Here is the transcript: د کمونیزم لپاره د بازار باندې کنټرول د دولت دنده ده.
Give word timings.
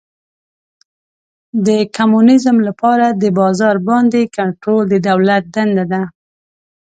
د 1.65 1.69
کمونیزم 1.95 2.57
لپاره 2.67 3.07
د 3.21 3.23
بازار 3.39 3.75
باندې 3.89 4.21
کنټرول 4.37 4.83
د 4.89 4.95
دولت 5.09 5.43
دنده 5.55 5.85
ده. 5.91 6.03